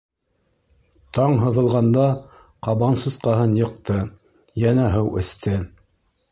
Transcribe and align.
—Таң 1.17 1.35
һыҙылғанда 1.43 2.07
ҡабан 2.69 2.99
сусҡаһын 3.03 3.55
йыҡты, 3.61 4.01
йәнә 4.65 4.91
һыу 4.99 5.17
эсте. 5.25 5.59